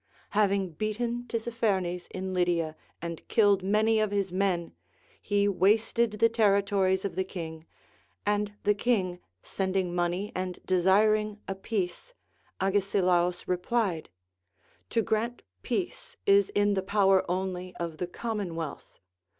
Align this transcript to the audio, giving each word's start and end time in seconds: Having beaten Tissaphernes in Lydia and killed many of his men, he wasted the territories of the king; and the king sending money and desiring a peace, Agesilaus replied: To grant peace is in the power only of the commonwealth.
Having 0.31 0.69
beaten 0.71 1.25
Tissaphernes 1.27 2.07
in 2.09 2.33
Lydia 2.33 2.75
and 3.03 3.27
killed 3.27 3.61
many 3.61 3.99
of 3.99 4.09
his 4.09 4.31
men, 4.31 4.73
he 5.21 5.47
wasted 5.47 6.13
the 6.13 6.27
territories 6.27 7.05
of 7.05 7.13
the 7.15 7.23
king; 7.23 7.67
and 8.25 8.51
the 8.63 8.73
king 8.73 9.19
sending 9.43 9.93
money 9.93 10.31
and 10.33 10.57
desiring 10.65 11.39
a 11.47 11.53
peace, 11.53 12.15
Agesilaus 12.59 13.47
replied: 13.47 14.09
To 14.89 15.03
grant 15.03 15.43
peace 15.61 16.17
is 16.25 16.49
in 16.49 16.73
the 16.73 16.81
power 16.81 17.23
only 17.29 17.75
of 17.75 17.97
the 17.97 18.07
commonwealth. 18.07 18.97